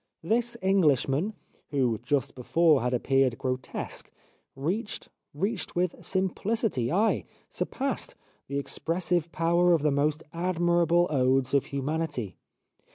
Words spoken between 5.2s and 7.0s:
reached with simplicity,